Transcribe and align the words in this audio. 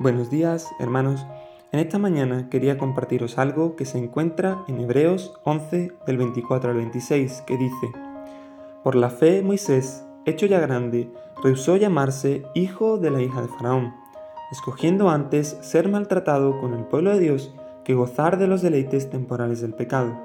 Buenos 0.00 0.30
días, 0.30 0.70
hermanos. 0.78 1.26
En 1.72 1.80
esta 1.80 1.98
mañana 1.98 2.48
quería 2.48 2.78
compartiros 2.78 3.36
algo 3.36 3.74
que 3.74 3.84
se 3.84 3.98
encuentra 3.98 4.62
en 4.68 4.78
Hebreos 4.78 5.34
11 5.42 5.92
del 6.06 6.18
24 6.18 6.70
al 6.70 6.76
26, 6.76 7.42
que 7.44 7.56
dice, 7.56 7.90
Por 8.84 8.94
la 8.94 9.10
fe 9.10 9.42
Moisés, 9.42 10.04
hecho 10.24 10.46
ya 10.46 10.60
grande, 10.60 11.10
rehusó 11.42 11.76
llamarse 11.76 12.44
hijo 12.54 12.98
de 12.98 13.10
la 13.10 13.20
hija 13.20 13.42
de 13.42 13.48
Faraón, 13.48 13.92
escogiendo 14.52 15.10
antes 15.10 15.58
ser 15.62 15.88
maltratado 15.88 16.60
con 16.60 16.74
el 16.74 16.84
pueblo 16.84 17.10
de 17.10 17.18
Dios 17.18 17.52
que 17.82 17.94
gozar 17.94 18.38
de 18.38 18.46
los 18.46 18.62
deleites 18.62 19.10
temporales 19.10 19.60
del 19.62 19.74
pecado, 19.74 20.16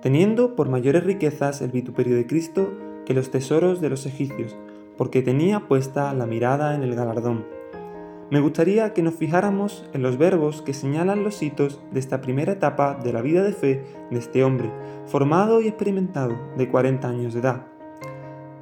teniendo 0.00 0.56
por 0.56 0.70
mayores 0.70 1.04
riquezas 1.04 1.60
el 1.60 1.72
vituperio 1.72 2.16
de 2.16 2.26
Cristo 2.26 2.72
que 3.04 3.12
los 3.12 3.30
tesoros 3.30 3.82
de 3.82 3.90
los 3.90 4.06
egipcios, 4.06 4.56
porque 4.96 5.20
tenía 5.20 5.68
puesta 5.68 6.14
la 6.14 6.24
mirada 6.24 6.74
en 6.74 6.82
el 6.82 6.94
galardón 6.94 7.59
me 8.30 8.38
gustaría 8.38 8.94
que 8.94 9.02
nos 9.02 9.14
fijáramos 9.14 9.84
en 9.92 10.02
los 10.02 10.16
verbos 10.16 10.62
que 10.62 10.72
señalan 10.72 11.24
los 11.24 11.42
hitos 11.42 11.80
de 11.90 11.98
esta 11.98 12.20
primera 12.20 12.52
etapa 12.52 12.94
de 12.94 13.12
la 13.12 13.22
vida 13.22 13.42
de 13.42 13.52
fe 13.52 13.84
de 14.08 14.18
este 14.18 14.44
hombre, 14.44 14.70
formado 15.06 15.60
y 15.60 15.66
experimentado 15.66 16.38
de 16.56 16.68
40 16.68 17.08
años 17.08 17.34
de 17.34 17.40
edad. 17.40 17.66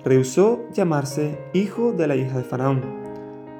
Rehusó 0.05 0.65
llamarse 0.73 1.39
hijo 1.53 1.93
de 1.93 2.07
la 2.07 2.17
hija 2.17 2.39
de 2.39 2.45
Faraón, 2.45 2.83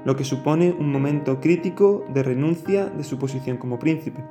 lo 0.07 0.17
que 0.17 0.25
supone 0.25 0.75
un 0.79 0.91
momento 0.91 1.41
crítico 1.41 2.07
de 2.09 2.23
renuncia 2.23 2.87
de 2.87 3.05
su 3.05 3.19
posición 3.19 3.59
como 3.59 3.79
príncipe. 3.79 4.25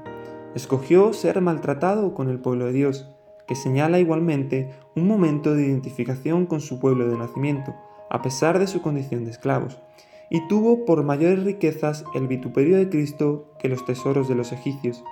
Escogió 0.56 1.14
ser 1.14 1.40
maltratado 1.42 2.16
con 2.16 2.30
el 2.30 2.40
pueblo 2.40 2.66
de 2.66 2.74
Dios, 2.74 3.08
que 3.46 3.54
señala 3.54 4.00
igualmente 4.00 4.72
un 4.96 5.08
momento 5.08 5.54
de 5.54 5.68
identificación 5.68 6.48
con 6.48 6.60
su 6.60 6.80
pueblo 6.80 7.08
de 7.08 7.18
nacimiento, 7.20 7.76
a 8.10 8.24
pesar 8.24 8.58
de 8.58 8.66
su 8.66 8.82
condición 8.82 9.26
de 9.26 9.32
esclavos 9.32 9.80
y 10.30 10.48
tuvo 10.48 10.86
por 10.86 11.04
mayores 11.04 11.44
riquezas 11.44 12.04
el 12.14 12.28
vituperio 12.28 12.78
de 12.78 12.90
Cristo 12.90 13.54
que 13.60 13.70
los 13.70 13.86
tesoros 13.86 14.28
de 14.28 14.36
los 14.36 14.52
egipcios, 14.52 15.04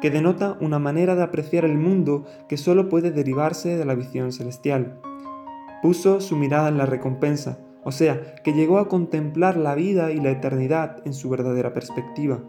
que 0.00 0.10
denota 0.10 0.56
una 0.60 0.78
manera 0.78 1.14
de 1.14 1.22
apreciar 1.22 1.64
el 1.64 1.78
mundo 1.78 2.24
que 2.48 2.56
sólo 2.56 2.88
puede 2.88 3.10
derivarse 3.10 3.76
de 3.76 3.84
la 3.84 3.94
visión 3.94 4.32
celestial. 4.32 5.00
Puso 5.82 6.20
su 6.20 6.36
mirada 6.36 6.68
en 6.68 6.78
la 6.78 6.86
recompensa, 6.86 7.58
o 7.84 7.92
sea, 7.92 8.34
que 8.44 8.52
llegó 8.52 8.78
a 8.78 8.88
contemplar 8.88 9.56
la 9.56 9.74
vida 9.74 10.12
y 10.12 10.20
la 10.20 10.30
eternidad 10.30 11.00
en 11.06 11.14
su 11.14 11.30
verdadera 11.30 11.72
perspectiva. 11.72 12.40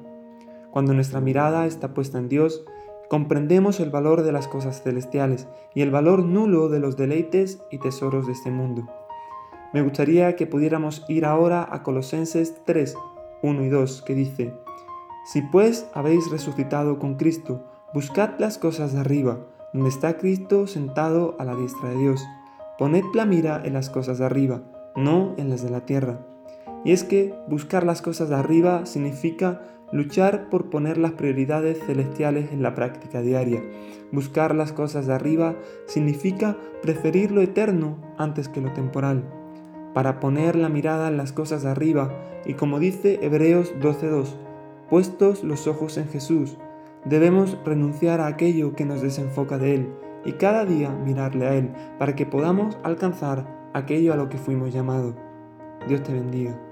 Cuando 0.72 0.94
nuestra 0.94 1.22
mirada 1.22 1.66
está 1.66 1.94
puesta 1.94 2.18
en 2.18 2.30
Dios, 2.30 2.66
comprendemos 3.10 3.80
el 3.80 3.90
valor 3.90 4.24
de 4.24 4.32
las 4.32 4.48
cosas 4.48 4.84
celestiales 4.84 5.48
y 5.74 5.82
el 5.82 5.92
valor 5.92 6.24
nulo 6.24 6.70
de 6.70 6.80
los 6.80 6.98
deleites 6.98 7.62
y 7.72 7.80
tesoros 7.80 8.28
de 8.28 8.34
este 8.34 8.52
mundo. 8.52 8.88
Me 9.72 9.84
gustaría 9.84 10.36
que 10.36 10.48
pudiéramos 10.48 11.06
ir 11.08 11.26
ahora 11.26 11.68
a 11.70 11.84
Colosenses 11.84 12.56
3, 12.66 12.96
1 13.44 13.64
y 13.64 13.70
2, 13.70 14.02
que 14.02 14.16
dice, 14.16 14.54
Si 15.32 15.44
pues 15.44 15.88
habéis 15.94 16.32
resucitado 16.32 16.98
con 16.98 17.18
Cristo, 17.18 17.64
buscad 17.94 18.32
las 18.40 18.58
cosas 18.58 18.94
de 18.94 19.02
arriba, 19.02 19.38
donde 19.72 19.90
está 19.90 20.18
Cristo 20.18 20.66
sentado 20.66 21.36
a 21.38 21.46
la 21.46 21.56
diestra 21.56 21.90
de 21.90 21.98
Dios. 21.98 22.26
Poned 22.80 23.04
la 23.14 23.26
mira 23.26 23.62
en 23.64 23.74
las 23.74 23.92
cosas 23.92 24.18
de 24.18 24.26
arriba, 24.26 24.64
no 24.96 25.36
en 25.38 25.52
las 25.52 25.62
de 25.62 25.70
la 25.70 25.86
tierra. 25.86 26.20
Y 26.84 26.92
es 26.92 27.04
que 27.04 27.36
buscar 27.48 27.86
las 27.86 28.02
cosas 28.02 28.30
de 28.30 28.36
arriba 28.36 28.88
significa 28.88 29.62
luchar 29.92 30.50
por 30.50 30.72
poner 30.72 30.98
las 30.98 31.12
prioridades 31.12 31.78
celestiales 31.86 32.52
en 32.52 32.64
la 32.64 32.74
práctica 32.74 33.22
diaria. 33.22 33.62
Buscar 34.12 34.56
las 34.56 34.72
cosas 34.72 35.06
de 35.06 35.14
arriba 35.14 35.56
significa 35.86 36.58
preferir 36.82 37.30
lo 37.32 37.42
eterno 37.42 37.98
antes 38.18 38.50
que 38.50 38.62
lo 38.62 38.74
temporal 38.74 39.39
para 40.00 40.22
poner 40.22 40.56
la 40.56 40.70
mirada 40.70 41.10
en 41.10 41.18
las 41.18 41.34
cosas 41.34 41.64
de 41.64 41.72
arriba 41.72 42.10
y 42.46 42.54
como 42.54 42.80
dice 42.80 43.20
Hebreos 43.22 43.74
12.2, 43.82 44.30
puestos 44.90 45.44
los 45.44 45.68
ojos 45.68 45.98
en 45.98 46.08
Jesús, 46.08 46.56
debemos 47.04 47.58
renunciar 47.66 48.22
a 48.22 48.28
aquello 48.28 48.78
que 48.78 48.86
nos 48.86 49.02
desenfoca 49.02 49.58
de 49.58 49.76
Él 49.76 49.94
y 50.24 50.32
cada 50.32 50.64
día 50.64 50.90
mirarle 50.90 51.48
a 51.48 51.56
Él 51.56 51.74
para 51.98 52.16
que 52.16 52.26
podamos 52.26 52.78
alcanzar 52.82 53.46
aquello 53.74 54.14
a 54.14 54.16
lo 54.16 54.30
que 54.30 54.38
fuimos 54.38 54.72
llamados. 54.74 55.16
Dios 55.90 56.02
te 56.02 56.14
bendiga. 56.14 56.69